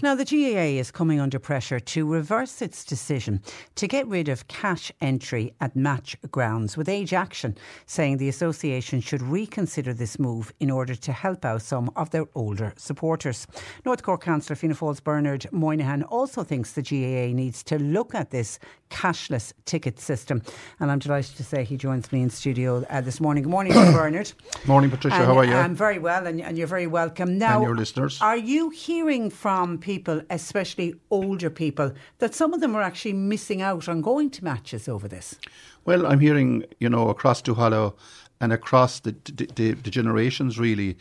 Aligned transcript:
Now, 0.00 0.14
the 0.14 0.24
GAA 0.24 0.80
is 0.80 0.90
coming 0.90 1.20
under 1.20 1.38
pressure 1.38 1.78
to 1.78 2.10
reverse 2.10 2.62
its 2.62 2.82
decision 2.82 3.42
to 3.74 3.86
get 3.86 4.06
rid 4.08 4.28
of 4.28 4.48
cash 4.48 4.90
entry 5.02 5.54
at 5.60 5.76
match 5.76 6.16
grounds, 6.30 6.76
with 6.78 6.88
Age 6.88 7.12
Action 7.12 7.56
saying 7.84 8.16
the 8.16 8.28
association 8.28 9.00
should 9.00 9.22
reconsider 9.22 9.92
this 9.92 10.18
move 10.18 10.50
in 10.58 10.70
order 10.70 10.94
to 10.94 11.12
help 11.12 11.44
out 11.44 11.60
some 11.62 11.90
of 11.94 12.10
their 12.10 12.24
older 12.34 12.72
supporters. 12.76 13.46
North 13.84 14.02
Cork 14.02 14.24
Councillor 14.24 14.56
Fianna 14.56 14.74
Fáil's 14.74 14.98
Bernard 14.98 15.46
Moynihan 15.52 16.02
also 16.04 16.42
thinks 16.42 16.72
the 16.72 16.82
GAA 16.82 17.36
needs 17.36 17.62
to 17.64 17.78
look 17.78 18.14
at 18.14 18.30
this 18.30 18.58
cashless 18.92 19.52
ticket 19.64 19.98
system. 19.98 20.42
And 20.78 20.90
I'm 20.90 20.98
delighted 20.98 21.36
to 21.36 21.44
say 21.44 21.64
he 21.64 21.76
joins 21.76 22.12
me 22.12 22.22
in 22.22 22.30
studio 22.30 22.84
uh, 22.90 23.00
this 23.00 23.20
morning. 23.20 23.44
Good 23.44 23.50
morning, 23.50 23.72
Bernard. 23.92 24.32
Morning, 24.66 24.90
Patricia. 24.90 25.16
And, 25.16 25.24
how 25.24 25.38
are 25.38 25.44
you? 25.44 25.54
I'm 25.54 25.74
very 25.74 25.98
well, 25.98 26.26
and, 26.26 26.40
and, 26.40 26.58
you're 26.58 26.66
very 26.66 26.86
welcome. 26.86 27.38
Now, 27.38 27.56
and 27.56 27.64
your 27.64 27.74
listeners. 27.74 28.20
Are 28.20 28.36
you 28.36 28.70
hearing 28.70 29.30
from 29.30 29.78
people, 29.78 30.22
especially 30.30 30.94
older 31.10 31.50
people, 31.50 31.92
that 32.18 32.34
some 32.34 32.52
of 32.52 32.60
them 32.60 32.76
are 32.76 32.82
actually 32.82 33.14
missing 33.14 33.62
out 33.62 33.88
on 33.88 34.02
going 34.02 34.30
to 34.30 34.44
matches 34.44 34.88
over 34.88 35.08
this? 35.08 35.36
Well, 35.84 36.06
I'm 36.06 36.20
hearing, 36.20 36.64
you 36.78 36.88
know, 36.88 37.08
across 37.08 37.42
Duhallow 37.42 37.94
and 38.40 38.52
across 38.52 39.00
the, 39.00 39.16
the, 39.24 39.72
the 39.72 39.90
generations, 39.90 40.58
really, 40.58 40.96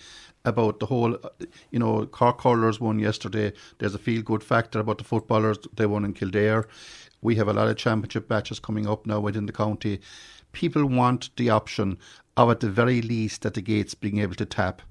about 0.46 0.80
the 0.80 0.86
whole, 0.86 1.18
you 1.72 1.80
know, 1.80 2.06
Cork 2.06 2.42
Hurlers 2.42 2.80
won 2.80 3.00
yesterday. 3.00 3.54
There's 3.78 3.96
a 3.96 4.00
feel 4.00 4.22
good 4.22 4.44
factor 4.44 4.80
about 4.80 4.98
the 4.98 5.04
footballers. 5.04 5.58
They 5.76 5.86
won 5.86 6.06
in 6.06 6.14
Kildare. 6.14 6.68
We 7.22 7.36
have 7.36 7.48
a 7.48 7.54
lot 7.54 7.68
of 7.68 7.78
championship 7.78 8.30
matches 8.30 8.60
coming 8.60 8.88
up 8.88 9.06
now 9.06 9.20
within 9.20 9.46
the 9.46 9.52
county. 9.52 10.02
People 10.52 10.86
want 10.86 11.30
the 11.38 11.50
option 11.50 11.98
of, 12.36 12.50
at 12.50 12.60
the 12.60 12.70
very 12.70 13.02
least, 13.02 13.46
at 13.46 13.54
the 13.54 13.62
gates 13.62 13.94
being 13.94 14.20
able 14.20 14.36
to 14.36 14.46
tap. 14.46 14.82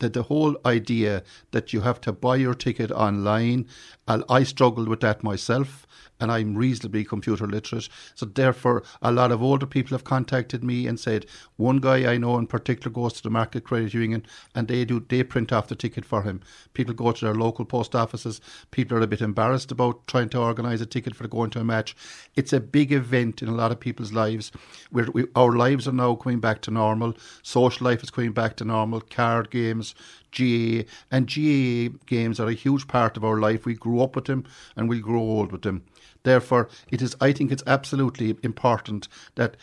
That 0.00 0.12
the 0.12 0.24
whole 0.24 0.56
idea 0.64 1.22
that 1.50 1.72
you 1.72 1.80
have 1.80 2.00
to 2.02 2.12
buy 2.12 2.36
your 2.36 2.54
ticket 2.54 2.92
online, 2.92 3.66
I 4.06 4.44
struggled 4.44 4.88
with 4.88 5.00
that 5.00 5.24
myself 5.24 5.86
and 6.20 6.32
I'm 6.32 6.56
reasonably 6.56 7.04
computer 7.04 7.46
literate. 7.46 7.88
So 8.14 8.26
therefore, 8.26 8.82
a 9.00 9.12
lot 9.12 9.32
of 9.32 9.42
older 9.42 9.66
people 9.66 9.94
have 9.94 10.04
contacted 10.04 10.64
me 10.64 10.86
and 10.86 10.98
said 10.98 11.26
one 11.56 11.78
guy 11.78 12.12
I 12.12 12.18
know 12.18 12.38
in 12.38 12.46
particular 12.46 12.92
goes 12.92 13.12
to 13.14 13.22
the 13.22 13.30
Market 13.30 13.64
Credit 13.64 13.94
Union 13.94 14.26
and 14.54 14.68
they 14.68 14.84
do 14.84 15.04
they 15.08 15.22
print 15.22 15.52
off 15.52 15.68
the 15.68 15.76
ticket 15.76 16.04
for 16.04 16.22
him. 16.22 16.40
People 16.74 16.94
go 16.94 17.12
to 17.12 17.24
their 17.24 17.34
local 17.34 17.64
post 17.64 17.94
offices. 17.94 18.40
People 18.70 18.98
are 18.98 19.02
a 19.02 19.06
bit 19.06 19.20
embarrassed 19.20 19.70
about 19.70 20.06
trying 20.06 20.28
to 20.30 20.40
organise 20.40 20.80
a 20.80 20.86
ticket 20.86 21.14
for 21.14 21.28
going 21.28 21.50
to 21.50 21.60
a 21.60 21.64
match. 21.64 21.96
It's 22.34 22.52
a 22.52 22.60
big 22.60 22.92
event 22.92 23.42
in 23.42 23.48
a 23.48 23.54
lot 23.54 23.72
of 23.72 23.80
people's 23.80 24.12
lives. 24.12 24.50
We, 24.90 25.26
our 25.34 25.52
lives 25.52 25.86
are 25.86 25.92
now 25.92 26.14
coming 26.16 26.40
back 26.40 26.62
to 26.62 26.70
normal. 26.70 27.14
Social 27.42 27.86
life 27.86 28.02
is 28.02 28.10
coming 28.10 28.32
back 28.32 28.56
to 28.56 28.64
normal. 28.64 29.00
Card 29.00 29.50
games, 29.50 29.87
GAA, 30.32 30.82
and 31.10 31.26
GAA 31.26 31.96
games 32.06 32.38
are 32.40 32.48
a 32.48 32.54
huge 32.54 32.86
part 32.88 33.16
of 33.16 33.24
our 33.24 33.38
life. 33.38 33.64
We 33.64 33.74
grew 33.74 34.00
up 34.00 34.16
with 34.16 34.26
them 34.26 34.44
and 34.76 34.88
we'll 34.88 35.00
grow 35.00 35.20
old 35.20 35.52
with 35.52 35.62
them. 35.62 35.84
Therefore, 36.24 36.68
it 36.90 37.00
is. 37.00 37.16
I 37.20 37.32
think 37.32 37.52
it's 37.52 37.62
absolutely 37.66 38.36
important 38.42 39.08
that 39.36 39.56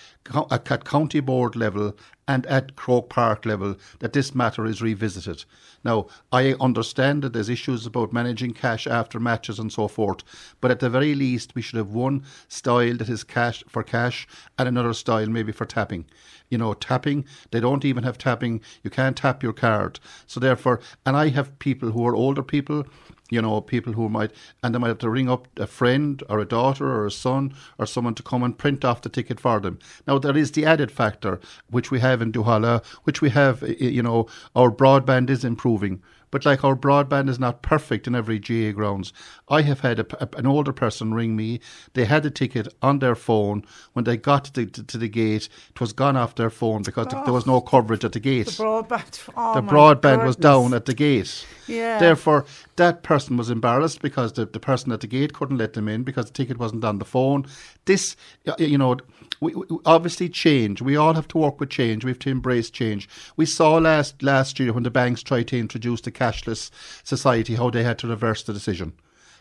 at 0.49 0.85
county 0.85 1.19
board 1.19 1.55
level 1.55 1.95
and 2.27 2.45
at 2.47 2.75
Croke 2.75 3.09
Park 3.09 3.45
level 3.45 3.75
that 3.99 4.13
this 4.13 4.33
matter 4.33 4.65
is 4.65 4.81
revisited. 4.81 5.45
Now, 5.83 6.07
I 6.31 6.55
understand 6.59 7.21
that 7.21 7.33
there's 7.33 7.49
issues 7.49 7.85
about 7.85 8.13
managing 8.13 8.53
cash 8.53 8.87
after 8.87 9.19
matches 9.19 9.59
and 9.59 9.71
so 9.71 9.87
forth, 9.87 10.23
but 10.59 10.71
at 10.71 10.79
the 10.79 10.89
very 10.89 11.13
least, 11.13 11.53
we 11.53 11.61
should 11.61 11.77
have 11.77 11.91
one 11.91 12.23
style 12.47 12.97
that 12.97 13.09
is 13.09 13.23
cash 13.23 13.63
for 13.67 13.83
cash 13.83 14.27
and 14.57 14.67
another 14.67 14.93
style 14.93 15.27
maybe 15.27 15.51
for 15.51 15.65
tapping. 15.65 16.05
You 16.49 16.57
know, 16.57 16.73
tapping, 16.73 17.25
they 17.51 17.59
don't 17.59 17.85
even 17.85 18.03
have 18.03 18.17
tapping. 18.17 18.61
You 18.83 18.89
can't 18.89 19.17
tap 19.17 19.43
your 19.43 19.53
card. 19.53 19.99
So, 20.25 20.39
therefore, 20.39 20.79
and 21.05 21.15
I 21.15 21.29
have 21.29 21.59
people 21.59 21.91
who 21.91 22.05
are 22.07 22.15
older 22.15 22.43
people 22.43 22.85
you 23.29 23.41
know, 23.41 23.59
people 23.61 23.93
who 23.93 24.09
might, 24.09 24.31
and 24.61 24.73
they 24.73 24.79
might 24.79 24.89
have 24.89 24.99
to 24.99 25.09
ring 25.09 25.29
up 25.29 25.47
a 25.57 25.67
friend 25.67 26.21
or 26.29 26.39
a 26.39 26.45
daughter 26.45 26.87
or 26.87 27.05
a 27.05 27.11
son 27.11 27.53
or 27.77 27.85
someone 27.85 28.15
to 28.15 28.23
come 28.23 28.43
and 28.43 28.57
print 28.57 28.85
off 28.85 29.01
the 29.01 29.09
ticket 29.09 29.39
for 29.39 29.59
them. 29.59 29.79
Now, 30.07 30.19
there 30.19 30.37
is 30.37 30.51
the 30.51 30.65
added 30.65 30.91
factor, 30.91 31.39
which 31.69 31.91
we 31.91 31.99
have 31.99 32.21
in 32.21 32.31
Duhallow, 32.31 32.85
which 33.03 33.21
we 33.21 33.29
have, 33.31 33.63
you 33.79 34.03
know, 34.03 34.27
our 34.55 34.71
broadband 34.71 35.29
is 35.29 35.43
improving. 35.43 36.01
But 36.35 36.45
like 36.45 36.65
our 36.65 36.75
broadband 36.75 37.29
is 37.29 37.39
not 37.39 37.61
perfect 37.61 38.07
in 38.07 38.13
every 38.13 38.39
GAA 38.39 38.73
grounds. 38.73 39.13
I 39.47 39.61
have 39.61 39.79
had 39.79 39.99
a, 39.99 40.05
a, 40.21 40.37
an 40.37 40.45
older 40.45 40.73
person 40.73 41.13
ring 41.13 41.33
me. 41.33 41.61
They 41.93 42.03
had 42.03 42.25
a 42.25 42.29
ticket 42.29 42.67
on 42.81 42.99
their 42.99 43.15
phone. 43.15 43.63
When 43.93 44.03
they 44.03 44.17
got 44.17 44.43
to 44.43 44.53
the, 44.53 44.65
to, 44.65 44.83
to 44.83 44.97
the 44.97 45.07
gate, 45.07 45.47
it 45.69 45.79
was 45.79 45.93
gone 45.93 46.17
off 46.17 46.35
their 46.35 46.49
phone 46.49 46.81
because 46.81 47.07
oh, 47.13 47.23
there 47.23 47.33
was 47.33 47.47
no 47.47 47.55
oh. 47.55 47.61
coverage 47.61 48.03
at 48.03 48.11
the 48.11 48.19
gate. 48.19 48.47
The 48.47 48.51
broadband, 48.51 49.29
oh 49.37 49.53
the 49.55 49.61
broadband 49.61 50.01
goodness. 50.01 50.25
was 50.25 50.35
down 50.35 50.73
at 50.73 50.83
the 50.83 50.93
gate. 50.93 51.45
Yeah. 51.67 51.99
Therefore, 51.99 52.45
that 52.75 53.03
person 53.03 53.37
was 53.37 53.49
embarrassed 53.49 54.01
because 54.01 54.33
the, 54.33 54.45
the 54.45 54.59
person 54.59 54.91
at 54.91 54.99
the 54.99 55.07
gate 55.07 55.33
couldn't 55.33 55.57
let 55.57 55.71
them 55.71 55.87
in 55.87 56.03
because 56.03 56.25
the 56.25 56.33
ticket 56.33 56.59
wasn't 56.59 56.83
on 56.83 56.99
the 56.99 57.05
phone. 57.05 57.45
This, 57.85 58.17
you 58.57 58.77
know, 58.77 58.97
we, 59.39 59.53
we, 59.53 59.65
obviously 59.85 60.29
change. 60.29 60.81
We 60.81 60.95
all 60.95 61.13
have 61.13 61.27
to 61.29 61.37
work 61.37 61.59
with 61.59 61.69
change. 61.69 62.03
We 62.03 62.11
have 62.11 62.19
to 62.19 62.29
embrace 62.29 62.69
change. 62.69 63.07
We 63.37 63.45
saw 63.45 63.75
last 63.77 64.21
last 64.21 64.59
year 64.59 64.73
when 64.73 64.83
the 64.83 64.91
banks 64.91 65.23
tried 65.23 65.47
to 65.49 65.59
introduce 65.59 66.01
the 66.01 66.11
cashless 66.25 66.71
society 67.03 67.55
how 67.55 67.69
they 67.69 67.83
had 67.83 67.99
to 67.99 68.07
reverse 68.07 68.43
the 68.43 68.53
decision. 68.53 68.93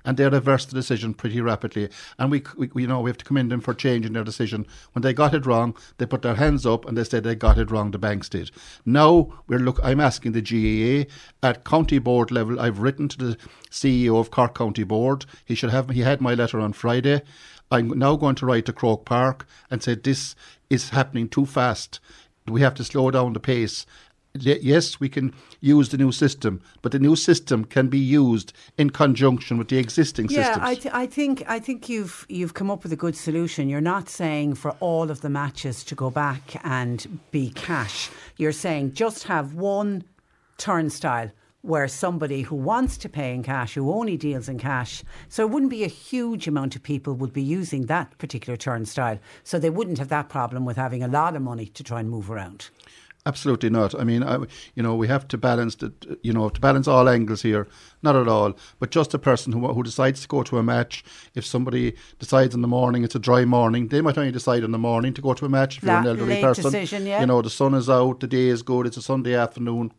And 0.06 0.18
they 0.18 0.28
reversed 0.28 0.68
the 0.68 0.74
decision 0.74 1.14
pretty 1.14 1.40
rapidly. 1.40 1.88
And 2.18 2.30
we, 2.30 2.42
we, 2.58 2.82
you 2.82 2.86
know, 2.86 3.00
we 3.00 3.08
have 3.08 3.16
to 3.16 3.24
commend 3.24 3.50
them 3.50 3.62
for 3.62 3.72
changing 3.72 4.12
their 4.12 4.22
decision. 4.22 4.66
When 4.92 5.00
they 5.00 5.14
got 5.14 5.32
it 5.32 5.46
wrong, 5.46 5.74
they 5.96 6.04
put 6.04 6.20
their 6.20 6.34
hands 6.34 6.66
up 6.66 6.84
and 6.84 6.96
they 6.96 7.04
said 7.04 7.24
they 7.24 7.34
got 7.34 7.56
it 7.56 7.70
wrong. 7.70 7.90
The 7.90 7.98
banks 7.98 8.28
did. 8.28 8.50
Now 8.84 9.32
we're 9.46 9.58
look. 9.58 9.80
I'm 9.82 10.00
asking 10.00 10.32
the 10.32 10.42
GAA 10.42 11.10
at 11.42 11.64
county 11.64 11.98
board 11.98 12.30
level. 12.30 12.60
I've 12.60 12.80
written 12.80 13.08
to 13.08 13.16
the 13.16 13.38
CEO 13.70 14.20
of 14.20 14.30
Cork 14.30 14.54
County 14.54 14.84
Board. 14.84 15.24
He 15.42 15.54
should 15.54 15.70
have. 15.70 15.88
He 15.88 16.00
had 16.00 16.20
my 16.20 16.34
letter 16.34 16.60
on 16.60 16.74
Friday. 16.74 17.22
I'm 17.70 17.88
now 17.98 18.16
going 18.16 18.34
to 18.36 18.46
write 18.46 18.66
to 18.66 18.74
Croke 18.74 19.06
Park 19.06 19.46
and 19.70 19.82
say 19.82 19.94
this 19.94 20.36
is 20.68 20.90
happening 20.90 21.30
too 21.30 21.46
fast. 21.46 21.98
We 22.46 22.60
have 22.60 22.74
to 22.74 22.84
slow 22.84 23.10
down 23.10 23.32
the 23.32 23.40
pace. 23.40 23.86
Yes, 24.40 24.98
we 24.98 25.08
can 25.08 25.32
use 25.60 25.90
the 25.90 25.96
new 25.96 26.10
system, 26.10 26.60
but 26.82 26.90
the 26.90 26.98
new 26.98 27.14
system 27.14 27.64
can 27.64 27.86
be 27.86 28.00
used 28.00 28.52
in 28.76 28.90
conjunction 28.90 29.58
with 29.58 29.68
the 29.68 29.78
existing 29.78 30.26
yeah, 30.28 30.46
systems. 30.46 30.56
Yeah, 30.56 30.68
I, 30.68 30.74
th- 30.74 30.94
I 30.94 31.06
think 31.06 31.44
I 31.46 31.60
think 31.60 31.88
you've 31.88 32.26
you've 32.28 32.52
come 32.52 32.68
up 32.68 32.82
with 32.82 32.92
a 32.92 32.96
good 32.96 33.14
solution. 33.14 33.68
You're 33.68 33.80
not 33.80 34.08
saying 34.08 34.56
for 34.56 34.72
all 34.80 35.08
of 35.08 35.20
the 35.20 35.30
matches 35.30 35.84
to 35.84 35.94
go 35.94 36.10
back 36.10 36.60
and 36.64 37.20
be 37.30 37.50
cash. 37.50 38.10
You're 38.36 38.50
saying 38.50 38.94
just 38.94 39.22
have 39.24 39.54
one 39.54 40.02
turnstile 40.58 41.30
where 41.62 41.86
somebody 41.86 42.42
who 42.42 42.56
wants 42.56 42.98
to 42.98 43.08
pay 43.08 43.32
in 43.32 43.42
cash, 43.44 43.74
who 43.74 43.90
only 43.92 44.16
deals 44.16 44.48
in 44.48 44.58
cash, 44.58 45.04
so 45.28 45.44
it 45.44 45.50
wouldn't 45.50 45.70
be 45.70 45.84
a 45.84 45.88
huge 45.88 46.48
amount 46.48 46.74
of 46.74 46.82
people 46.82 47.14
would 47.14 47.32
be 47.32 47.40
using 47.40 47.86
that 47.86 48.18
particular 48.18 48.56
turnstile. 48.56 49.18
So 49.44 49.60
they 49.60 49.70
wouldn't 49.70 49.98
have 49.98 50.08
that 50.08 50.28
problem 50.28 50.64
with 50.64 50.76
having 50.76 51.04
a 51.04 51.08
lot 51.08 51.36
of 51.36 51.42
money 51.42 51.66
to 51.66 51.84
try 51.84 52.00
and 52.00 52.10
move 52.10 52.30
around. 52.30 52.68
Absolutely 53.26 53.70
not. 53.70 53.98
I 53.98 54.04
mean, 54.04 54.22
I, 54.22 54.36
you 54.74 54.82
know, 54.82 54.94
we 54.94 55.08
have 55.08 55.26
to 55.28 55.38
balance 55.38 55.76
the, 55.76 55.92
you 56.22 56.32
know, 56.32 56.50
to 56.50 56.60
balance 56.60 56.86
all 56.86 57.08
angles 57.08 57.40
here. 57.40 57.66
Not 58.02 58.16
at 58.16 58.28
all, 58.28 58.52
but 58.78 58.90
just 58.90 59.14
a 59.14 59.18
person 59.18 59.52
who 59.52 59.66
who 59.72 59.82
decides 59.82 60.20
to 60.20 60.28
go 60.28 60.42
to 60.42 60.58
a 60.58 60.62
match. 60.62 61.02
If 61.34 61.46
somebody 61.46 61.96
decides 62.18 62.54
in 62.54 62.60
the 62.60 62.68
morning 62.68 63.02
it's 63.02 63.14
a 63.14 63.18
dry 63.18 63.46
morning, 63.46 63.88
they 63.88 64.02
might 64.02 64.18
only 64.18 64.30
decide 64.30 64.62
in 64.62 64.72
the 64.72 64.78
morning 64.78 65.14
to 65.14 65.22
go 65.22 65.32
to 65.32 65.46
a 65.46 65.48
match. 65.48 65.78
If 65.78 65.84
that 65.84 66.04
you're 66.04 66.12
an 66.12 66.18
elderly 66.20 66.42
person, 66.42 66.64
decision, 66.64 67.06
yeah. 67.06 67.20
you 67.20 67.26
know, 67.26 67.40
the 67.40 67.48
sun 67.48 67.72
is 67.72 67.88
out, 67.88 68.20
the 68.20 68.26
day 68.26 68.48
is 68.48 68.62
good, 68.62 68.86
it's 68.86 68.98
a 68.98 69.02
Sunday 69.02 69.34
afternoon. 69.34 69.92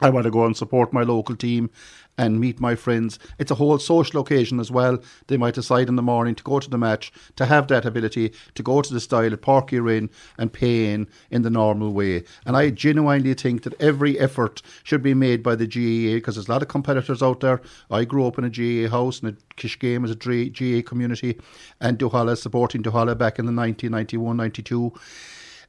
I 0.00 0.10
want 0.10 0.24
to 0.24 0.30
go 0.30 0.44
and 0.44 0.56
support 0.56 0.92
my 0.92 1.02
local 1.02 1.36
team 1.36 1.70
and 2.18 2.40
meet 2.40 2.60
my 2.60 2.74
friends. 2.74 3.18
It's 3.38 3.50
a 3.50 3.56
whole 3.56 3.78
social 3.78 4.20
occasion 4.20 4.60
as 4.60 4.70
well. 4.70 4.98
They 5.26 5.36
might 5.36 5.54
decide 5.54 5.88
in 5.88 5.96
the 5.96 6.02
morning 6.02 6.34
to 6.34 6.42
go 6.42 6.60
to 6.60 6.70
the 6.70 6.78
match, 6.78 7.12
to 7.36 7.46
have 7.46 7.68
that 7.68 7.84
ability 7.84 8.32
to 8.54 8.62
go 8.62 8.82
to 8.82 8.92
the 8.92 9.00
style 9.00 9.32
at 9.32 9.42
Páirc 9.42 9.70
Uí 9.70 9.84
Rinn 9.84 10.10
and 10.38 10.52
pay 10.52 10.92
in 10.92 11.08
in 11.30 11.42
the 11.42 11.50
normal 11.50 11.92
way. 11.92 12.24
And 12.44 12.56
I 12.56 12.70
genuinely 12.70 13.34
think 13.34 13.62
that 13.62 13.80
every 13.80 14.18
effort 14.18 14.62
should 14.82 15.02
be 15.02 15.14
made 15.14 15.42
by 15.42 15.54
the 15.56 15.66
GAA 15.66 16.16
because 16.16 16.36
there's 16.36 16.48
a 16.48 16.52
lot 16.52 16.62
of 16.62 16.68
competitors 16.68 17.22
out 17.22 17.40
there. 17.40 17.60
I 17.90 18.04
grew 18.04 18.26
up 18.26 18.38
in 18.38 18.44
a 18.44 18.50
GAA 18.50 18.90
house 18.90 19.20
and 19.20 19.30
a 19.30 19.54
Kiskeam 19.54 20.04
as 20.04 20.10
a 20.10 20.16
GAA 20.16 20.88
community 20.88 21.38
and 21.80 21.98
Duhallow 21.98 22.36
supporting 22.36 22.82
Duhallow 22.82 23.16
back 23.16 23.38
in 23.38 23.46
the 23.46 23.52
1991 23.52 24.36
92 24.36 24.92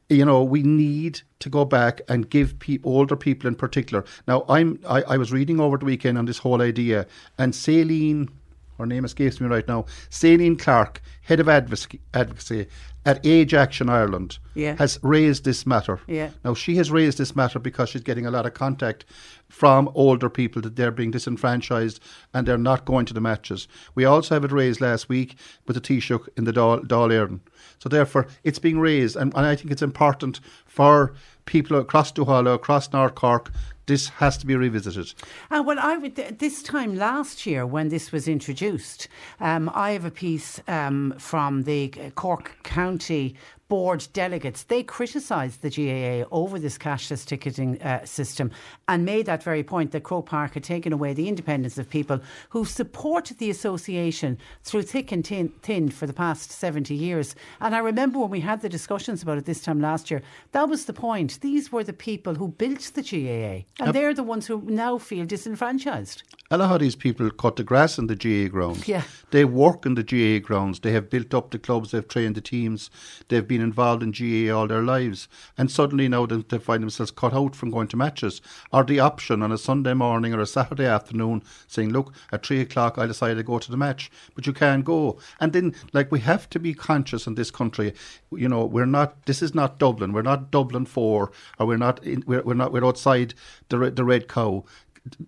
you 0.09 0.23
know, 0.23 0.41
we 0.43 0.63
need 0.63 1.21
to 1.39 1.49
go 1.49 1.65
back 1.65 2.01
and 2.07 2.29
give 2.29 2.57
people, 2.59 2.91
older 2.91 3.15
people 3.15 3.47
in 3.47 3.55
particular. 3.55 4.05
Now, 4.27 4.45
I'm 4.47 4.79
I, 4.87 5.01
I 5.03 5.17
was 5.17 5.31
reading 5.31 5.59
over 5.59 5.77
the 5.77 5.85
weekend 5.85 6.17
on 6.17 6.25
this 6.25 6.37
whole 6.37 6.61
idea, 6.61 7.05
and 7.37 7.53
Celine, 7.53 8.29
her 8.77 8.85
name 8.85 9.05
escapes 9.05 9.41
me 9.41 9.47
right 9.47 9.67
now, 9.67 9.85
Celine 10.09 10.57
Clarke, 10.57 11.01
head 11.21 11.39
of 11.39 11.49
advocacy, 11.49 12.67
at 13.05 13.25
Age 13.25 13.53
Action 13.53 13.89
Ireland, 13.89 14.37
yeah. 14.53 14.75
has 14.75 14.99
raised 15.01 15.45
this 15.45 15.65
matter. 15.65 16.01
Yeah. 16.07 16.31
Now, 16.43 16.53
she 16.53 16.75
has 16.75 16.91
raised 16.91 17.17
this 17.17 17.37
matter 17.37 17.57
because 17.57 17.89
she's 17.89 18.03
getting 18.03 18.25
a 18.25 18.31
lot 18.31 18.45
of 18.45 18.53
contact 18.53 19.05
from 19.47 19.89
older 19.95 20.29
people 20.29 20.61
that 20.63 20.75
they're 20.75 20.91
being 20.91 21.11
disenfranchised 21.11 22.01
and 22.33 22.45
they're 22.45 22.57
not 22.57 22.83
going 22.83 23.05
to 23.05 23.13
the 23.13 23.21
matches. 23.21 23.69
We 23.95 24.03
also 24.03 24.35
have 24.35 24.43
it 24.43 24.51
raised 24.51 24.81
last 24.81 25.07
week 25.07 25.37
with 25.65 25.75
the 25.75 25.81
Taoiseach 25.81 26.27
in 26.35 26.43
the 26.43 26.51
Dáil 26.51 27.39
So 27.79 27.87
therefore, 27.87 28.27
it's 28.43 28.59
being 28.59 28.79
raised, 28.79 29.15
and, 29.15 29.33
and 29.35 29.45
I 29.45 29.55
think 29.55 29.71
it's 29.71 29.81
important 29.81 30.41
for 30.65 31.13
people 31.45 31.79
across 31.79 32.11
Duhallow, 32.11 32.55
across 32.55 32.91
North 32.91 33.15
Cork, 33.15 33.51
this 33.87 34.09
has 34.09 34.37
to 34.37 34.45
be 34.45 34.55
revisited. 34.55 35.13
Uh, 35.49 35.63
well, 35.65 35.79
I 35.79 35.97
would, 35.97 36.15
this 36.15 36.61
time 36.61 36.95
last 36.95 37.45
year 37.45 37.65
when 37.65 37.89
this 37.89 38.11
was 38.11 38.27
introduced, 38.27 39.07
um, 39.39 39.71
I 39.73 39.91
have 39.91 40.05
a 40.05 40.11
piece 40.11 40.61
um, 40.67 41.15
from 41.17 41.63
the 41.63 41.89
Cork 42.15 42.57
County 42.63 43.35
board 43.67 44.07
delegates, 44.13 44.63
they 44.63 44.83
criticised 44.83 45.61
the 45.61 45.69
GAA 45.69 46.27
over 46.31 46.59
this 46.59 46.77
cashless 46.77 47.25
ticketing 47.25 47.81
uh, 47.81 48.05
system 48.05 48.51
and 48.87 49.05
made 49.05 49.25
that 49.25 49.43
very 49.43 49.63
point 49.63 49.91
that 49.91 50.03
Croke 50.03 50.27
Park 50.27 50.53
had 50.53 50.63
taken 50.63 50.93
away 50.93 51.13
the 51.13 51.27
independence 51.27 51.77
of 51.77 51.89
people 51.89 52.19
who 52.49 52.65
supported 52.65 53.37
the 53.37 53.49
association 53.49 54.37
through 54.63 54.83
thick 54.83 55.11
and 55.11 55.25
thin, 55.25 55.49
thin 55.61 55.89
for 55.89 56.07
the 56.07 56.13
past 56.13 56.51
70 56.51 56.93
years. 56.95 57.35
And 57.59 57.75
I 57.75 57.79
remember 57.79 58.19
when 58.19 58.29
we 58.29 58.39
had 58.39 58.61
the 58.61 58.69
discussions 58.69 59.21
about 59.23 59.37
it 59.37 59.45
this 59.45 59.61
time 59.61 59.81
last 59.81 60.09
year, 60.09 60.21
that 60.51 60.69
was 60.69 60.85
the 60.85 60.93
point. 60.93 61.39
These 61.41 61.71
were 61.71 61.83
the 61.83 61.93
people 61.93 62.35
who 62.35 62.49
built 62.49 62.91
the 62.93 63.01
GAA, 63.01 63.65
and 63.79 63.87
yep. 63.87 63.93
they're 63.93 64.13
the 64.13 64.23
ones 64.23 64.47
who 64.47 64.61
now 64.61 64.97
feel 64.97 65.25
disenfranchised. 65.25 66.23
A 66.49 66.57
lot 66.57 66.71
of 66.71 66.79
these 66.79 66.95
people 66.95 67.29
cut 67.29 67.57
the 67.57 67.63
grass 67.63 67.97
in 67.97 68.07
the 68.07 68.15
GAA 68.15 68.49
grounds. 68.49 68.87
Yeah. 68.87 69.03
They 69.31 69.43
work 69.43 69.85
in 69.85 69.95
the 69.95 70.03
GAA 70.03 70.45
grounds. 70.45 70.79
They 70.79 70.91
have 70.91 71.09
built 71.09 71.33
up 71.33 71.51
the 71.51 71.59
clubs, 71.59 71.91
they've 71.91 72.07
trained 72.07 72.35
the 72.35 72.41
teams, 72.41 72.89
they've 73.27 73.47
been 73.47 73.56
involved 73.61 74.03
in 74.03 74.11
GAA 74.11 74.55
all 74.55 74.67
their 74.67 74.81
lives. 74.81 75.27
And 75.57 75.71
suddenly 75.71 76.07
now 76.07 76.25
they 76.25 76.57
find 76.57 76.83
themselves 76.83 77.11
cut 77.11 77.33
out 77.33 77.55
from 77.55 77.71
going 77.71 77.87
to 77.89 77.97
matches. 77.97 78.41
Or 78.71 78.83
the 78.83 78.99
option 78.99 79.41
on 79.41 79.51
a 79.51 79.57
Sunday 79.57 79.93
morning 79.93 80.33
or 80.33 80.39
a 80.39 80.45
Saturday 80.45 80.85
afternoon 80.85 81.43
saying, 81.67 81.91
look, 81.91 82.13
at 82.31 82.45
three 82.45 82.61
o'clock 82.61 82.97
I 82.97 83.05
decided 83.05 83.35
to 83.35 83.43
go 83.43 83.59
to 83.59 83.71
the 83.71 83.77
match. 83.77 84.11
But 84.35 84.47
you 84.47 84.53
can't 84.53 84.85
go. 84.85 85.19
And 85.39 85.53
then, 85.53 85.75
like, 85.93 86.11
we 86.11 86.19
have 86.21 86.49
to 86.51 86.59
be 86.59 86.73
conscious 86.73 87.27
in 87.27 87.35
this 87.35 87.51
country. 87.51 87.93
You 88.31 88.49
know, 88.49 88.65
we're 88.65 88.85
not, 88.85 89.25
this 89.25 89.41
is 89.41 89.55
not 89.55 89.79
Dublin. 89.79 90.13
We're 90.13 90.21
not 90.21 90.51
Dublin 90.51 90.85
4, 90.85 91.31
or 91.59 91.65
we're 91.65 91.77
not, 91.77 92.03
in, 92.03 92.23
we're, 92.25 92.43
we're 92.43 92.53
not, 92.53 92.71
we're 92.71 92.85
outside 92.85 93.33
the, 93.69 93.91
the 93.91 94.03
Red 94.03 94.27
Cow 94.27 94.63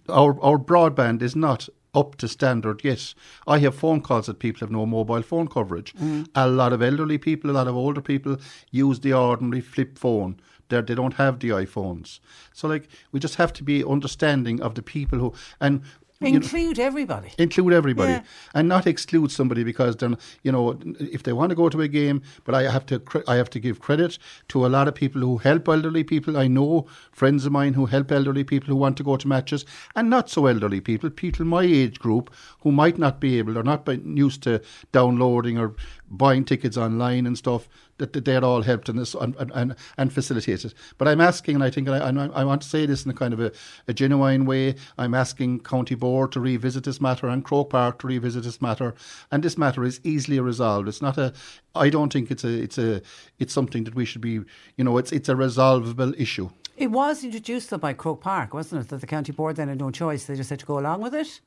our 0.10 0.40
our 0.42 0.58
broadband 0.58 1.22
is 1.22 1.36
not 1.36 1.70
up 1.94 2.16
to 2.18 2.28
standard 2.28 2.84
yet. 2.84 3.14
I 3.48 3.60
have 3.60 3.76
phone 3.76 4.02
calls 4.02 4.28
that 4.28 4.40
people 4.40 4.60
have 4.62 4.72
no 4.72 4.86
mobile 4.86 5.22
phone 5.22 5.48
coverage. 5.48 5.94
Mm. 5.96 6.28
A 6.36 6.48
lot 6.48 6.74
of 6.74 6.82
elderly 6.82 7.18
people, 7.18 7.50
a 7.50 7.54
lot 7.54 7.68
of 7.68 7.76
older 7.76 8.02
people 8.02 8.38
use 8.72 9.00
the 9.00 9.14
ordinary 9.14 9.62
flip 9.62 9.98
phone. 9.98 10.40
They're, 10.70 10.84
they 10.84 10.96
don't 10.96 11.16
have 11.16 11.40
the 11.40 11.50
iPhones. 11.50 12.20
So, 12.54 12.68
like, 12.68 12.88
we 13.12 13.20
just 13.20 13.36
have 13.36 13.52
to 13.54 13.64
be 13.64 13.84
understanding 13.84 14.62
of 14.62 14.76
the 14.76 14.84
people 14.84 15.18
who, 15.18 15.34
and 15.60 15.82
Include 16.22 16.80
know, 16.80 16.84
everybody. 16.84 17.32
Include 17.38 17.72
everybody, 17.72 18.12
yeah. 18.12 18.24
and 18.54 18.68
not 18.68 18.86
exclude 18.86 19.32
somebody 19.32 19.64
because 19.64 19.96
then 19.96 20.18
you 20.44 20.52
know 20.52 20.78
if 21.00 21.24
they 21.24 21.32
want 21.32 21.50
to 21.52 21.56
go 21.56 21.70
to 21.70 21.80
a 21.80 21.88
game. 21.88 22.22
But 22.44 22.56
I 22.56 22.70
have 22.70 22.86
to 22.88 23.02
I 23.26 23.36
have 23.36 23.50
to 23.52 23.60
give 23.60 23.80
credit 23.80 24.18
to 24.50 24.66
a 24.66 24.68
lot 24.68 24.90
of 24.90 24.96
people 24.96 25.22
who 25.22 25.38
help 25.38 25.70
elderly 25.70 26.04
people. 26.04 26.36
I 26.36 26.48
know 26.48 26.88
friends 27.14 27.46
of 27.46 27.54
mine 27.54 27.74
who 27.74 27.86
help 27.86 28.12
elderly 28.12 28.44
people 28.44 28.68
who 28.68 28.76
want 28.76 28.98
to 28.98 29.04
go 29.04 29.16
to 29.16 29.28
matches, 29.30 29.66
and 29.96 30.10
not 30.10 30.30
so 30.30 30.46
elderly 30.48 30.82
people, 30.82 31.10
people 31.10 31.46
my 31.46 31.64
age 31.64 32.00
group 32.00 32.34
who 32.62 32.72
might 32.74 32.98
not 32.98 33.22
be 33.22 33.40
able 33.40 33.58
or 33.58 33.64
not 33.64 33.88
used 34.04 34.44
to 34.44 34.62
downloading 34.92 35.58
or 35.58 35.74
buying 36.10 36.44
tickets 36.44 36.78
online 36.78 37.26
and 37.26 37.38
stuff 37.38 37.70
that, 37.98 38.14
that 38.14 38.26
they're 38.26 38.44
all 38.44 38.62
helped 38.62 38.90
in 38.90 38.96
this 38.96 39.14
and, 39.14 39.36
and, 39.54 39.76
and 39.98 40.14
facilitated. 40.14 40.74
But 40.98 41.08
I'm 41.08 41.22
asking, 41.22 41.56
and 41.56 41.64
I 41.64 41.70
think 41.70 41.88
and 41.88 42.20
I, 42.20 42.28
I 42.28 42.44
want 42.44 42.62
to 42.64 42.68
say 42.68 42.86
this 42.86 43.06
in 43.06 43.12
a 43.12 43.14
kind 43.14 43.34
of 43.34 43.40
a, 43.40 43.52
a, 43.88 43.94
genuine 43.94 44.46
way, 44.46 44.76
I'm 44.98 45.14
asking 45.14 45.62
County 45.62 45.96
Board 45.96 46.32
to 46.32 46.40
revisit 46.40 46.84
this 46.84 47.00
matter 47.00 47.28
and 47.28 47.44
Croke 47.44 47.70
Park 47.70 48.00
to 48.00 48.08
revisit 48.08 48.44
this 48.44 48.62
matter. 48.62 48.96
And 49.32 49.44
this 49.44 49.58
matter 49.58 49.84
is 49.84 50.00
easily 50.04 50.40
resolved. 50.40 50.88
It's 50.88 51.02
not 51.02 51.18
a, 51.18 51.34
I 51.76 51.90
don't 51.90 52.12
think 52.12 52.32
it's 52.32 52.44
a, 52.44 52.50
it's 52.50 52.78
a, 52.78 53.02
it's 53.38 53.54
something 53.54 53.84
that 53.84 53.96
we 53.96 54.06
should 54.06 54.22
be, 54.22 54.40
you 54.78 54.84
know, 54.84 54.98
it's, 54.98 55.12
it's 55.12 55.30
a 55.30 55.36
resolvable 55.36 56.14
issue. 56.18 56.50
It 56.76 56.92
was 56.92 57.24
introduced 57.24 57.70
though 57.70 57.78
by 57.78 57.94
Croke 57.94 58.22
Park, 58.22 58.54
wasn't 58.54 58.84
it? 58.84 58.90
That 58.90 59.02
the 59.02 59.08
County 59.08 59.34
Board 59.34 59.58
then 59.58 59.68
had 59.68 59.80
no 59.80 59.92
choice. 59.92 60.26
They 60.26 60.36
just 60.36 60.50
had 60.50 60.60
to 60.60 60.66
go 60.66 60.80
along 60.80 61.02
with 61.02 61.14
it. 61.14 61.42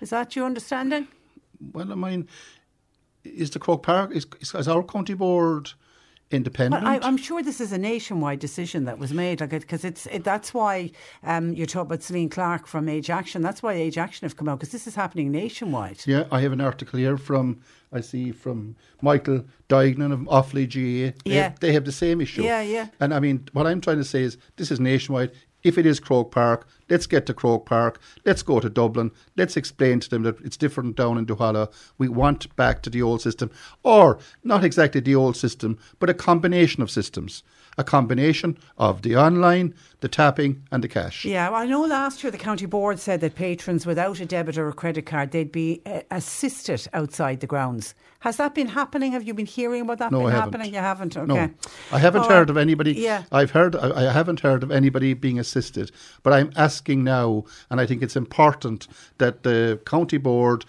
Is 0.00 0.10
that 0.10 0.36
your 0.36 0.46
understanding? 0.46 1.08
Well, 1.72 1.90
I 1.90 1.96
mean, 1.96 2.28
is 3.34 3.50
the 3.50 3.58
Croke 3.58 3.82
Park 3.82 4.12
is, 4.12 4.26
is 4.40 4.68
our 4.68 4.82
county 4.82 5.14
board 5.14 5.72
independent? 6.30 6.84
I, 6.84 7.06
am 7.06 7.16
sure 7.16 7.42
this 7.42 7.60
is 7.60 7.72
a 7.72 7.78
nationwide 7.78 8.38
decision 8.38 8.84
that 8.84 8.98
was 8.98 9.12
made, 9.12 9.40
like 9.40 9.50
because 9.50 9.84
it's 9.84 10.06
it, 10.06 10.24
that's 10.24 10.52
why 10.52 10.90
um, 11.22 11.52
you're 11.52 11.66
talking 11.66 11.86
about 11.86 12.02
Celine 12.02 12.28
Clarke 12.28 12.66
from 12.66 12.88
Age 12.88 13.10
Action. 13.10 13.42
That's 13.42 13.62
why 13.62 13.74
Age 13.74 13.98
Action 13.98 14.26
have 14.26 14.36
come 14.36 14.48
out 14.48 14.58
because 14.58 14.72
this 14.72 14.86
is 14.86 14.94
happening 14.94 15.30
nationwide. 15.30 16.02
Yeah, 16.06 16.24
I 16.30 16.40
have 16.40 16.52
an 16.52 16.60
article 16.60 16.98
here 16.98 17.16
from 17.16 17.60
I 17.92 18.00
see 18.00 18.32
from 18.32 18.76
Michael 19.00 19.44
Duignan 19.68 20.12
of 20.12 20.20
Offaly 20.20 20.66
GAA. 20.66 21.16
They 21.24 21.34
Yeah. 21.36 21.42
have, 21.44 21.60
they 21.60 21.72
have 21.72 21.84
the 21.84 21.92
same 21.92 22.20
issue. 22.20 22.42
Yeah, 22.42 22.60
yeah. 22.60 22.88
And 23.00 23.14
I 23.14 23.20
mean, 23.20 23.48
what 23.52 23.66
I'm 23.66 23.80
trying 23.80 23.98
to 23.98 24.04
say 24.04 24.22
is 24.22 24.36
this 24.56 24.70
is 24.70 24.78
nationwide. 24.78 25.32
If 25.68 25.76
it 25.76 25.84
is 25.84 26.00
Croke 26.00 26.30
Park, 26.30 26.66
let's 26.88 27.06
get 27.06 27.26
to 27.26 27.34
Croke 27.34 27.66
Park. 27.66 28.00
Let's 28.24 28.42
go 28.42 28.58
to 28.58 28.70
Dublin. 28.70 29.10
Let's 29.36 29.54
explain 29.54 30.00
to 30.00 30.08
them 30.08 30.22
that 30.22 30.40
it's 30.40 30.56
different 30.56 30.96
down 30.96 31.18
in 31.18 31.26
Duhallow. 31.26 31.70
We 31.98 32.08
want 32.08 32.56
back 32.56 32.80
to 32.84 32.90
the 32.90 33.02
old 33.02 33.20
system, 33.20 33.50
or 33.82 34.18
not 34.42 34.64
exactly 34.64 35.02
the 35.02 35.14
old 35.14 35.36
system, 35.36 35.78
but 35.98 36.08
a 36.08 36.14
combination 36.14 36.82
of 36.82 36.90
systems. 36.90 37.42
A 37.78 37.84
combination 37.84 38.58
of 38.76 39.02
the 39.02 39.14
online, 39.16 39.72
the 40.00 40.08
tapping, 40.08 40.62
and 40.72 40.82
the 40.82 40.88
cash. 40.88 41.24
Yeah, 41.24 41.48
well, 41.50 41.60
I 41.62 41.66
know 41.66 41.82
last 41.82 42.22
year 42.24 42.30
the 42.32 42.36
county 42.38 42.66
board 42.66 42.98
said 42.98 43.20
that 43.20 43.36
patrons 43.36 43.86
without 43.86 44.18
a 44.20 44.26
debit 44.26 44.58
or 44.58 44.68
a 44.68 44.72
credit 44.72 45.06
card 45.06 45.30
they'd 45.30 45.52
be 45.52 45.80
uh, 45.86 46.00
assisted 46.10 46.86
outside 46.92 47.38
the 47.40 47.46
grounds. 47.46 47.94
Has 48.20 48.36
that 48.38 48.52
been 48.52 48.66
happening? 48.66 49.12
Have 49.12 49.22
you 49.22 49.32
been 49.32 49.46
hearing 49.46 49.82
about 49.82 49.98
that 49.98 50.10
No, 50.10 50.26
I 50.26 50.32
haven't. 50.32 50.40
happening? 50.54 50.74
You 50.74 50.80
haven't. 50.80 51.16
Okay. 51.16 51.26
No, 51.28 51.50
I 51.92 51.98
haven't 52.00 52.26
heard 52.26 52.50
of 52.50 52.56
anybody. 52.56 52.94
Yeah. 52.94 53.22
I've 53.30 53.52
heard. 53.52 53.76
I 53.76 54.08
I 54.08 54.12
haven't 54.12 54.40
heard 54.40 54.64
of 54.64 54.72
anybody 54.72 55.14
being 55.14 55.38
assisted. 55.38 55.92
But 56.24 56.32
I'm 56.32 56.50
asking 56.56 57.04
now, 57.04 57.44
and 57.70 57.80
I 57.80 57.86
think 57.86 58.02
it's 58.02 58.16
important 58.16 58.88
that 59.18 59.44
the 59.44 59.80
county 59.86 60.18
board 60.18 60.64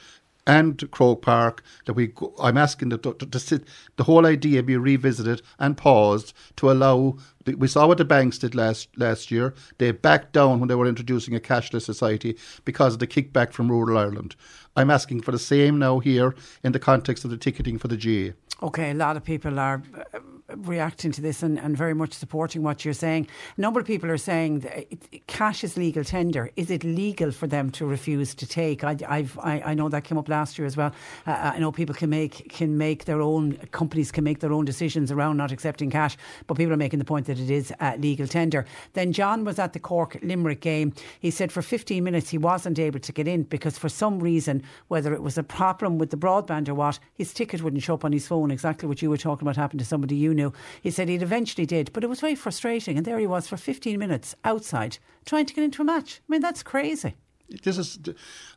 and 0.47 0.89
Croke 0.91 1.21
Park 1.21 1.63
that 1.85 1.93
we. 1.93 2.07
Go, 2.07 2.33
I'm 2.39 2.57
asking 2.57 2.89
that 2.89 3.03
to, 3.03 3.13
to 3.13 3.39
sit, 3.39 3.65
the 3.97 4.03
whole 4.03 4.25
idea 4.25 4.63
be 4.63 4.77
revisited 4.77 5.41
and 5.59 5.77
paused 5.77 6.33
to 6.57 6.71
allow. 6.71 7.17
We 7.45 7.67
saw 7.67 7.87
what 7.87 7.97
the 7.97 8.05
banks 8.05 8.37
did 8.37 8.55
last 8.55 8.89
last 8.97 9.31
year. 9.31 9.53
They 9.77 9.91
backed 9.91 10.33
down 10.33 10.59
when 10.59 10.67
they 10.67 10.75
were 10.75 10.87
introducing 10.87 11.35
a 11.35 11.39
cashless 11.39 11.83
society 11.83 12.37
because 12.65 12.93
of 12.93 12.99
the 12.99 13.07
kickback 13.07 13.53
from 13.53 13.69
rural 13.69 13.97
Ireland. 13.97 14.35
I'm 14.75 14.91
asking 14.91 15.21
for 15.21 15.31
the 15.31 15.39
same 15.39 15.79
now 15.79 15.99
here 15.99 16.35
in 16.63 16.71
the 16.71 16.79
context 16.79 17.25
of 17.25 17.31
the 17.31 17.37
ticketing 17.37 17.77
for 17.77 17.87
the 17.87 17.97
GAA. 17.97 18.33
Okay, 18.61 18.91
a 18.91 18.93
lot 18.93 19.15
of 19.15 19.23
people 19.23 19.57
are 19.57 19.81
uh, 20.13 20.19
reacting 20.57 21.13
to 21.13 21.21
this 21.21 21.43
and, 21.43 21.57
and 21.57 21.77
very 21.77 21.93
much 21.93 22.11
supporting 22.11 22.61
what 22.61 22.83
you're 22.83 22.93
saying. 22.93 23.25
A 23.57 23.61
number 23.61 23.79
of 23.79 23.85
people 23.85 24.11
are 24.11 24.17
saying 24.17 24.59
that 24.59 24.91
it, 24.91 25.27
cash 25.27 25.63
is 25.63 25.77
legal 25.77 26.03
tender. 26.03 26.51
Is 26.57 26.69
it 26.69 26.83
legal 26.83 27.31
for 27.31 27.47
them 27.47 27.69
to 27.71 27.85
refuse 27.85 28.35
to 28.35 28.45
take? 28.45 28.83
I, 28.83 28.97
I've, 29.07 29.39
I, 29.39 29.61
I 29.67 29.73
know 29.75 29.87
that 29.87 30.03
came 30.03 30.17
up 30.17 30.27
last 30.27 30.57
year 30.57 30.65
as 30.65 30.75
well. 30.75 30.91
Uh, 31.25 31.51
I 31.53 31.59
know 31.59 31.71
people 31.71 31.95
can 31.95 32.09
make 32.09 32.49
can 32.49 32.77
make 32.77 33.05
their 33.05 33.21
own 33.21 33.55
companies 33.71 34.11
can 34.11 34.25
make 34.25 34.39
their 34.39 34.51
own 34.51 34.65
decisions 34.65 35.09
around 35.09 35.37
not 35.37 35.53
accepting 35.53 35.89
cash, 35.89 36.17
but 36.47 36.55
people 36.55 36.73
are 36.73 36.77
making 36.77 36.99
the 36.99 37.05
point 37.05 37.27
that 37.27 37.39
it 37.39 37.49
is 37.49 37.71
uh, 37.79 37.95
legal 37.97 38.27
tender. 38.27 38.65
Then 38.91 39.13
John 39.13 39.45
was 39.45 39.57
at 39.57 39.71
the 39.71 39.79
Cork 39.79 40.17
Limerick 40.21 40.59
game. 40.59 40.93
He 41.21 41.31
said 41.31 41.53
for 41.53 41.61
15 41.61 42.03
minutes 42.03 42.29
he 42.29 42.37
wasn't 42.37 42.77
able 42.77 42.99
to 42.99 43.13
get 43.13 43.25
in 43.25 43.43
because 43.43 43.77
for 43.77 43.87
some 43.87 44.19
reason, 44.19 44.63
whether 44.89 45.13
it 45.13 45.23
was 45.23 45.37
a 45.37 45.43
problem 45.43 45.97
with 45.97 46.09
the 46.09 46.17
broadband 46.17 46.67
or 46.67 46.73
what, 46.73 46.99
his 47.13 47.33
ticket 47.33 47.61
wouldn't 47.61 47.83
show 47.83 47.93
up 47.93 48.03
on 48.03 48.11
his 48.11 48.27
phone. 48.27 48.48
Exactly 48.51 48.87
what 48.87 49.01
you 49.01 49.09
were 49.09 49.17
talking 49.17 49.47
about 49.47 49.55
happened 49.55 49.79
to 49.79 49.85
somebody 49.85 50.15
you 50.15 50.33
knew. 50.33 50.53
He 50.81 50.91
said 50.91 51.09
he'd 51.09 51.21
eventually 51.21 51.65
did, 51.65 51.91
but 51.93 52.03
it 52.03 52.09
was 52.09 52.19
very 52.19 52.35
frustrating. 52.35 52.97
And 52.97 53.05
there 53.05 53.19
he 53.19 53.27
was 53.27 53.47
for 53.47 53.57
15 53.57 53.97
minutes 53.97 54.35
outside 54.43 54.97
trying 55.25 55.45
to 55.45 55.53
get 55.53 55.63
into 55.63 55.81
a 55.81 55.85
match. 55.85 56.21
I 56.27 56.31
mean, 56.31 56.41
that's 56.41 56.63
crazy. 56.63 57.15
this 57.63 57.77
is 57.77 57.99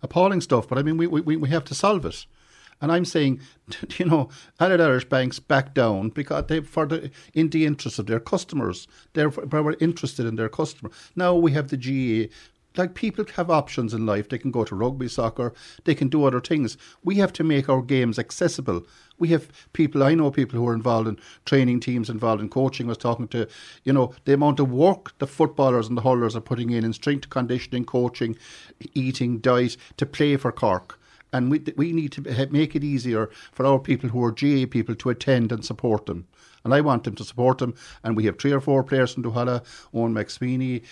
appalling 0.03 0.41
stuff, 0.41 0.69
but 0.69 0.79
I 0.79 0.83
mean, 0.83 0.97
we, 0.97 1.07
we, 1.07 1.37
we 1.37 1.49
have 1.51 1.65
to 1.67 1.75
solve 1.75 2.05
it. 2.07 2.27
And 2.81 2.91
I'm 2.91 3.05
saying, 3.05 3.41
you 3.99 4.05
know, 4.05 4.29
Allied 4.59 4.81
Irish 4.81 5.09
banks 5.09 5.39
back 5.39 5.73
down 5.73 6.11
because 6.11 6.45
they, 6.49 6.61
for 6.61 6.85
the, 6.85 7.11
in 7.33 7.49
the 7.51 7.65
interest 7.65 7.99
of 7.99 8.07
their 8.07 8.21
customers, 8.21 8.89
they're 9.15 9.31
very 9.31 9.77
interested 9.81 10.27
in 10.27 10.37
their 10.37 10.49
customer. 10.49 10.91
Now 11.15 11.35
we 11.35 11.53
have 11.53 11.69
the 11.69 11.77
GAA. 11.77 12.35
Like 12.77 12.95
people 12.95 13.25
have 13.37 13.51
options 13.51 13.93
in 13.95 14.07
life. 14.07 14.29
They 14.29 14.39
can 14.39 14.51
go 14.51 14.65
to 14.65 14.75
rugby, 14.75 15.09
soccer. 15.09 15.53
They 15.85 15.95
can 15.95 16.09
do 16.09 16.25
other 16.25 16.41
things. 16.41 16.77
We 17.05 17.17
have 17.17 17.33
to 17.35 17.45
make 17.45 17.69
our 17.69 17.83
games 17.83 18.19
accessible. 18.19 18.87
We 19.19 19.29
have 19.29 19.49
people. 19.73 20.03
I 20.03 20.15
know 20.15 20.31
people 20.31 20.59
who 20.59 20.67
are 20.69 20.75
involved 20.75 21.09
in 21.09 21.19
training 21.45 21.81
teams, 21.81 22.09
involved 22.09 22.43
in 22.43 22.49
coaching. 22.49 22.87
I 22.87 22.91
was 22.91 22.99
talking 22.99 23.29
to, 23.29 23.49
you 23.85 23.93
know, 23.93 24.15
the 24.25 24.35
amount 24.35 24.61
of 24.61 24.73
work 24.73 25.17
the 25.19 25.27
footballers 25.27 25.89
and 25.89 25.97
the 25.97 26.03
hurlers 26.03 26.35
are 26.35 26.41
putting 26.41 26.71
in 26.71 26.85
in 26.85 26.93
strength 26.93 27.31
conditioning, 27.31 27.85
coaching, 27.85 28.37
eating, 28.95 29.39
diet 29.39 29.77
to 29.97 30.07
play 30.07 30.37
for 30.37 30.53
Cork 30.53 30.99
and 31.33 31.51
we 31.51 31.63
we 31.77 31.93
need 31.93 32.13
to 32.13 32.49
make 32.51 32.77
it 32.77 32.85
easier 32.85 33.31
for 33.53 33.65
our 33.67 33.79
people 33.79 34.11
who 34.11 34.23
are 34.23 34.31
GAA 34.31 34.67
people 34.71 34.95
to 34.95 35.11
attend 35.11 35.51
and 35.51 35.65
support 35.65 36.07
them. 36.07 36.27
And 36.65 36.73
I 36.75 36.81
want 36.81 37.05
them 37.05 37.15
to 37.17 37.25
support 37.25 37.59
them. 37.59 37.75
And 38.05 38.17
we 38.17 38.27
have 38.27 38.39
three 38.39 38.53
or 38.53 38.61
four 38.61 38.85
players 38.85 39.15
from 39.15 39.25
Duhallow, 39.25 39.65
Owen 39.93 40.15
McSweeney, 40.15 40.85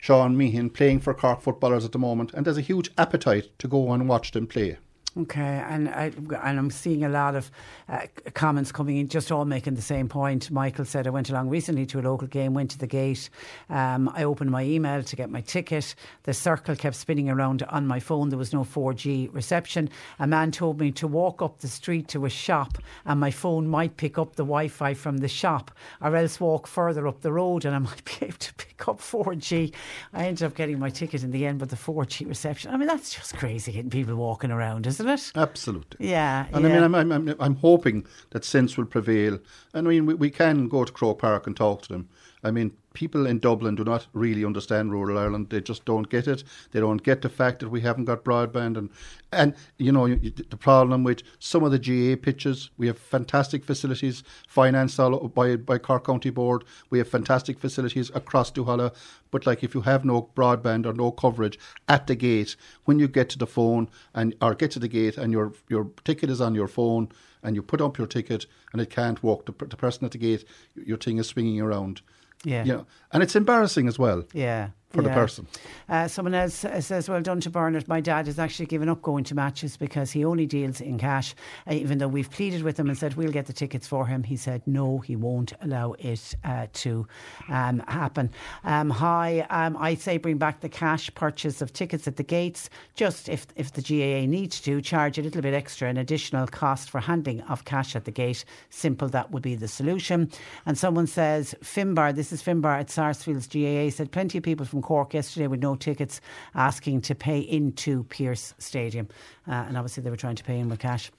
Sean 0.00 0.36
Meehan, 0.36 0.70
playing 0.70 1.00
for 1.00 1.12
Cork 1.12 1.42
footballers 1.42 1.84
at 1.84 1.92
the 1.92 1.98
moment. 1.98 2.32
And 2.32 2.44
there's 2.44 2.58
a 2.58 2.62
huge 2.62 2.90
appetite 2.96 3.50
to 3.58 3.68
go 3.68 3.92
and 3.92 4.08
watch 4.08 4.32
them 4.32 4.46
play. 4.46 4.78
Okay, 5.18 5.64
and 5.68 5.88
I, 5.88 6.12
and 6.44 6.56
I'm 6.56 6.70
seeing 6.70 7.02
a 7.02 7.08
lot 7.08 7.34
of 7.34 7.50
uh, 7.88 8.02
comments 8.34 8.70
coming 8.70 8.96
in, 8.96 9.08
just 9.08 9.32
all 9.32 9.44
making 9.44 9.74
the 9.74 9.82
same 9.82 10.08
point. 10.08 10.52
Michael 10.52 10.84
said 10.84 11.08
I 11.08 11.10
went 11.10 11.30
along 11.30 11.48
recently 11.48 11.84
to 11.86 11.98
a 11.98 12.02
local 12.02 12.28
game, 12.28 12.54
went 12.54 12.70
to 12.70 12.78
the 12.78 12.86
gate. 12.86 13.28
Um, 13.70 14.08
I 14.14 14.22
opened 14.22 14.52
my 14.52 14.62
email 14.62 15.02
to 15.02 15.16
get 15.16 15.28
my 15.28 15.40
ticket. 15.40 15.96
The 16.22 16.32
circle 16.32 16.76
kept 16.76 16.94
spinning 16.94 17.28
around 17.28 17.64
on 17.64 17.88
my 17.88 17.98
phone. 17.98 18.28
There 18.28 18.38
was 18.38 18.52
no 18.52 18.62
4G 18.62 19.34
reception. 19.34 19.90
A 20.20 20.28
man 20.28 20.52
told 20.52 20.78
me 20.78 20.92
to 20.92 21.08
walk 21.08 21.42
up 21.42 21.58
the 21.58 21.66
street 21.66 22.06
to 22.08 22.24
a 22.24 22.30
shop, 22.30 22.78
and 23.04 23.18
my 23.18 23.32
phone 23.32 23.66
might 23.66 23.96
pick 23.96 24.16
up 24.16 24.36
the 24.36 24.44
Wi-Fi 24.44 24.94
from 24.94 25.16
the 25.16 25.28
shop, 25.28 25.72
or 26.00 26.14
else 26.14 26.38
walk 26.38 26.68
further 26.68 27.08
up 27.08 27.20
the 27.20 27.32
road, 27.32 27.64
and 27.64 27.74
I 27.74 27.78
might 27.90 28.04
be 28.04 28.26
able 28.26 28.38
to 28.38 28.54
pick 28.54 28.86
up 28.86 29.00
4G. 29.00 29.74
I 30.12 30.26
ended 30.26 30.44
up 30.44 30.54
getting 30.54 30.78
my 30.78 30.90
ticket 30.90 31.24
in 31.24 31.32
the 31.32 31.46
end, 31.46 31.58
but 31.58 31.68
the 31.68 31.74
4G 31.74 32.28
reception. 32.28 32.72
I 32.72 32.76
mean, 32.76 32.86
that's 32.86 33.12
just 33.12 33.36
crazy 33.36 33.72
getting 33.72 33.90
people 33.90 34.14
walking 34.14 34.52
around, 34.52 34.86
isn't 34.86 35.00
it? 35.00 35.09
Absolutely. 35.34 36.08
Yeah, 36.08 36.46
And 36.52 36.64
yeah. 36.64 36.70
I 36.70 36.72
mean, 36.72 36.82
I'm, 36.82 36.94
I'm, 36.94 37.12
I'm, 37.12 37.36
I'm 37.40 37.56
hoping 37.56 38.06
that 38.30 38.44
sense 38.44 38.76
will 38.76 38.86
prevail. 38.86 39.38
And 39.74 39.86
I 39.86 39.90
mean, 39.90 40.06
we, 40.06 40.14
we 40.14 40.30
can 40.30 40.68
go 40.68 40.84
to 40.84 40.92
Croke 40.92 41.20
Park 41.20 41.46
and 41.46 41.56
talk 41.56 41.82
to 41.82 41.88
them. 41.88 42.08
I 42.42 42.50
mean, 42.50 42.72
people 42.92 43.26
in 43.26 43.38
Dublin 43.38 43.76
do 43.76 43.84
not 43.84 44.06
really 44.12 44.44
understand 44.44 44.90
rural 44.90 45.18
Ireland. 45.18 45.50
They 45.50 45.60
just 45.60 45.84
don't 45.84 46.08
get 46.08 46.26
it. 46.26 46.42
They 46.72 46.80
don't 46.80 47.02
get 47.02 47.22
the 47.22 47.28
fact 47.28 47.60
that 47.60 47.68
we 47.68 47.80
haven't 47.80 48.06
got 48.06 48.24
broadband. 48.24 48.76
And, 48.76 48.90
and 49.32 49.54
you 49.78 49.92
know, 49.92 50.08
the 50.08 50.56
problem 50.56 51.04
with 51.04 51.22
some 51.38 51.62
of 51.62 51.70
the 51.70 51.78
GAA 51.78 52.20
pitches, 52.20 52.70
we 52.76 52.88
have 52.88 52.98
fantastic 52.98 53.64
facilities 53.64 54.22
financed 54.48 54.98
all 54.98 55.28
by, 55.28 55.56
by 55.56 55.78
Cork 55.78 56.06
County 56.06 56.30
Board. 56.30 56.64
We 56.90 56.98
have 56.98 57.08
fantastic 57.08 57.58
facilities 57.58 58.10
across 58.14 58.50
Duhallow. 58.50 58.94
But 59.30 59.46
like 59.46 59.62
if 59.62 59.74
you 59.74 59.82
have 59.82 60.04
no 60.04 60.30
broadband 60.34 60.86
or 60.86 60.92
no 60.92 61.12
coverage 61.12 61.58
at 61.88 62.06
the 62.06 62.16
gate, 62.16 62.56
when 62.84 62.98
you 62.98 63.06
get 63.06 63.28
to 63.30 63.38
the 63.38 63.46
phone 63.46 63.88
and 64.14 64.34
or 64.42 64.54
get 64.54 64.72
to 64.72 64.80
the 64.80 64.88
gate 64.88 65.16
and 65.16 65.32
your 65.32 65.52
your 65.68 65.90
ticket 66.04 66.30
is 66.30 66.40
on 66.40 66.54
your 66.54 66.66
phone 66.66 67.08
and 67.42 67.54
you 67.54 67.62
put 67.62 67.80
up 67.80 67.96
your 67.96 68.06
ticket 68.06 68.46
and 68.72 68.82
it 68.82 68.90
can't 68.90 69.22
walk, 69.22 69.46
the, 69.46 69.52
the 69.64 69.76
person 69.76 70.04
at 70.04 70.10
the 70.10 70.18
gate, 70.18 70.44
your 70.74 70.98
thing 70.98 71.18
is 71.18 71.28
swinging 71.28 71.60
around. 71.60 72.02
Yeah. 72.44 72.64
You 72.64 72.72
know, 72.72 72.86
and 73.12 73.22
it's 73.22 73.36
embarrassing 73.36 73.88
as 73.88 73.98
well. 73.98 74.24
Yeah. 74.32 74.70
For 74.90 75.02
the 75.02 75.10
person. 75.10 75.46
Uh, 75.88 76.08
someone 76.08 76.34
else 76.34 76.64
uh, 76.64 76.80
says, 76.80 77.08
Well 77.08 77.20
done 77.20 77.40
to 77.42 77.50
Bernard. 77.50 77.86
My 77.86 78.00
dad 78.00 78.26
has 78.26 78.40
actually 78.40 78.66
given 78.66 78.88
up 78.88 79.02
going 79.02 79.22
to 79.24 79.36
matches 79.36 79.76
because 79.76 80.10
he 80.10 80.24
only 80.24 80.46
deals 80.46 80.80
in 80.80 80.98
cash. 80.98 81.32
Uh, 81.68 81.74
even 81.74 81.98
though 81.98 82.08
we've 82.08 82.28
pleaded 82.28 82.64
with 82.64 82.76
him 82.76 82.88
and 82.88 82.98
said 82.98 83.14
we'll 83.14 83.30
get 83.30 83.46
the 83.46 83.52
tickets 83.52 83.86
for 83.86 84.04
him, 84.04 84.24
he 84.24 84.36
said 84.36 84.62
no, 84.66 84.98
he 84.98 85.14
won't 85.14 85.52
allow 85.62 85.92
it 86.00 86.34
uh, 86.42 86.66
to 86.72 87.06
um, 87.48 87.78
happen. 87.86 88.30
Um, 88.64 88.90
hi, 88.90 89.46
um, 89.50 89.76
I'd 89.76 90.00
say 90.00 90.18
bring 90.18 90.38
back 90.38 90.58
the 90.58 90.68
cash 90.68 91.08
purchase 91.14 91.62
of 91.62 91.72
tickets 91.72 92.08
at 92.08 92.16
the 92.16 92.24
gates. 92.24 92.68
Just 92.96 93.28
if, 93.28 93.46
if 93.54 93.72
the 93.72 93.82
GAA 93.82 94.26
needs 94.28 94.60
to, 94.62 94.80
charge 94.80 95.18
a 95.18 95.22
little 95.22 95.40
bit 95.40 95.54
extra, 95.54 95.88
an 95.88 95.98
additional 95.98 96.48
cost 96.48 96.90
for 96.90 96.98
handling 96.98 97.42
of 97.42 97.64
cash 97.64 97.94
at 97.94 98.06
the 98.06 98.10
gate. 98.10 98.44
Simple, 98.70 99.08
that 99.10 99.30
would 99.30 99.44
be 99.44 99.54
the 99.54 99.68
solution. 99.68 100.32
And 100.66 100.76
someone 100.76 101.06
says, 101.06 101.54
Finbar, 101.62 102.12
this 102.12 102.32
is 102.32 102.42
Finbar 102.42 102.80
at 102.80 102.90
Sarsfield's 102.90 103.46
GAA, 103.46 103.90
said 103.90 104.10
plenty 104.10 104.38
of 104.38 104.42
people 104.42 104.66
from 104.66 104.79
Cork 104.82 105.14
yesterday 105.14 105.46
with 105.46 105.60
no 105.60 105.74
tickets 105.74 106.20
asking 106.54 107.02
to 107.02 107.14
pay 107.14 107.40
into 107.40 108.04
Pierce 108.04 108.54
Stadium. 108.58 109.08
Uh, 109.48 109.52
and 109.68 109.76
obviously 109.76 110.02
they 110.02 110.10
were 110.10 110.16
trying 110.16 110.36
to 110.36 110.44
pay 110.44 110.58
in 110.58 110.68
with 110.68 110.78
cash. 110.78 111.10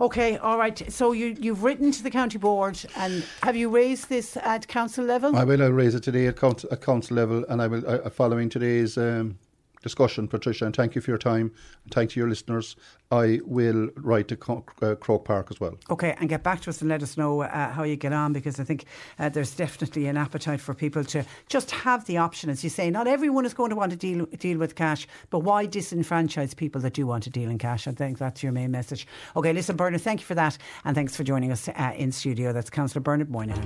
Okay, 0.00 0.36
all 0.38 0.58
right. 0.58 0.92
So 0.92 1.12
you, 1.12 1.36
you've 1.40 1.62
written 1.62 1.92
to 1.92 2.02
the 2.02 2.10
county 2.10 2.38
board 2.38 2.78
and 2.96 3.24
have 3.42 3.56
you 3.56 3.68
raised 3.68 4.08
this 4.08 4.36
at 4.36 4.68
council 4.68 5.04
level? 5.04 5.36
I 5.36 5.44
will 5.44 5.62
uh, 5.62 5.68
raise 5.68 5.94
it 5.94 6.02
today 6.02 6.26
at 6.26 6.36
council, 6.36 6.68
at 6.72 6.80
council 6.80 7.16
level, 7.16 7.44
and 7.48 7.62
I 7.62 7.66
will 7.66 7.88
uh, 7.88 8.10
following 8.10 8.48
today's 8.48 8.98
um, 8.98 9.38
discussion, 9.82 10.28
Patricia, 10.28 10.64
and 10.64 10.74
thank 10.74 10.94
you 10.94 11.00
for 11.00 11.10
your 11.10 11.18
time. 11.18 11.52
And 11.84 11.92
thank 11.92 12.16
you, 12.16 12.20
your 12.20 12.28
listeners. 12.28 12.76
I 13.10 13.40
will 13.44 13.90
write 13.96 14.28
to 14.28 14.62
uh, 14.80 14.94
Croke 14.94 15.24
Park 15.24 15.48
as 15.50 15.60
well. 15.60 15.76
Okay, 15.90 16.16
and 16.18 16.28
get 16.28 16.42
back 16.42 16.60
to 16.62 16.70
us 16.70 16.80
and 16.80 16.88
let 16.88 17.02
us 17.02 17.18
know 17.18 17.42
uh, 17.42 17.70
how 17.70 17.82
you 17.82 17.96
get 17.96 18.12
on 18.12 18.32
because 18.32 18.58
I 18.58 18.64
think 18.64 18.86
uh, 19.18 19.28
there's 19.28 19.54
definitely 19.54 20.06
an 20.06 20.16
appetite 20.16 20.60
for 20.60 20.74
people 20.74 21.04
to 21.04 21.24
just 21.48 21.70
have 21.70 22.06
the 22.06 22.16
option. 22.18 22.48
As 22.48 22.64
you 22.64 22.70
say, 22.70 22.90
not 22.90 23.06
everyone 23.06 23.44
is 23.44 23.54
going 23.54 23.70
to 23.70 23.76
want 23.76 23.90
to 23.90 23.96
deal 23.96 24.26
deal 24.38 24.58
with 24.58 24.74
cash, 24.74 25.06
but 25.30 25.40
why 25.40 25.66
disenfranchise 25.66 26.56
people 26.56 26.80
that 26.80 26.94
do 26.94 27.06
want 27.06 27.24
to 27.24 27.30
deal 27.30 27.50
in 27.50 27.58
cash? 27.58 27.86
I 27.86 27.92
think 27.92 28.18
that's 28.18 28.42
your 28.42 28.52
main 28.52 28.70
message. 28.70 29.06
Okay, 29.36 29.52
listen, 29.52 29.76
Bernard, 29.76 30.00
thank 30.00 30.20
you 30.20 30.26
for 30.26 30.34
that, 30.34 30.56
and 30.84 30.94
thanks 30.94 31.16
for 31.16 31.24
joining 31.24 31.52
us 31.52 31.68
uh, 31.68 31.92
in 31.96 32.12
studio. 32.12 32.52
That's 32.52 32.70
Councillor 32.70 33.02
Bernard 33.02 33.30
Moynihan. 33.30 33.64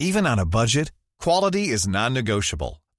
Even 0.00 0.26
on 0.26 0.40
a 0.40 0.44
budget, 0.44 0.90
quality 1.20 1.68
is 1.68 1.86
non-negotiable. 1.86 2.82